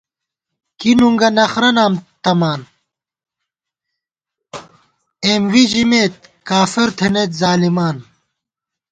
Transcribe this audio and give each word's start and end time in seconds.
کی 0.79 0.91
نُنگہ 0.97 1.29
نخرہ 1.37 1.71
نام 1.77 1.93
تمان، 2.23 2.61
اېم 5.25 5.43
وی 5.51 5.63
ژِمېت 5.71 6.13
کافر 6.49 6.87
تھنَئیت 6.97 7.31
ظالِمان 7.41 7.97